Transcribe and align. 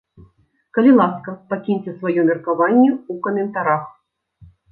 Калі 0.75 0.93
ласка, 0.99 1.33
пакіньце 1.51 1.93
сваё 1.99 2.21
меркаванне 2.31 2.89
ў 2.93 3.13
каментарах. 3.27 3.83